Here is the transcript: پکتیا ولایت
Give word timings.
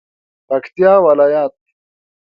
پکتیا 0.47 0.93
ولایت 1.05 1.55